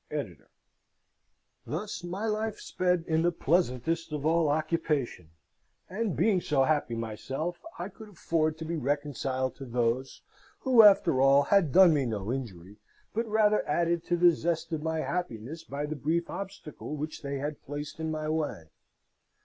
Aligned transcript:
ED.] 0.09 0.39
Thus 1.67 2.03
my 2.03 2.25
life 2.25 2.59
sped 2.59 3.03
in 3.05 3.21
the 3.21 3.31
pleasantest 3.31 4.11
of 4.11 4.25
all 4.25 4.49
occupation; 4.49 5.29
and, 5.87 6.15
being 6.17 6.41
so 6.41 6.63
happy 6.63 6.95
myself, 6.95 7.61
I 7.77 7.89
could 7.89 8.09
afford 8.09 8.57
to 8.57 8.65
be 8.65 8.77
reconciled 8.77 9.55
to 9.57 9.65
those 9.65 10.23
who, 10.61 10.81
after 10.81 11.21
all, 11.21 11.43
had 11.43 11.71
done 11.71 11.93
me 11.93 12.07
no 12.07 12.33
injury, 12.33 12.77
but 13.13 13.27
rather 13.27 13.63
added 13.69 14.03
to 14.05 14.17
the 14.17 14.31
zest 14.31 14.73
of 14.73 14.81
my 14.81 15.01
happiness 15.01 15.63
by 15.63 15.85
the 15.85 15.95
brief 15.95 16.31
obstacle 16.31 16.95
which 16.95 17.21
they 17.21 17.37
had 17.37 17.61
placed 17.63 17.99
in 17.99 18.09
my 18.09 18.27
way. 18.27 18.69